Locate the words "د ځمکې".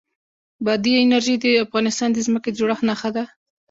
2.13-2.49